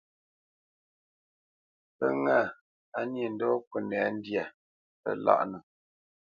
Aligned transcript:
Pə́ 1.97 2.11
ŋâ, 2.23 2.37
á 2.97 2.99
nyě 3.11 3.25
ndɔ̌ 3.33 3.49
ŋkúnɛ̂ 3.57 4.01
ndyá, 4.15 4.43
pə́ 5.01 5.13
láʼnə. 5.25 5.57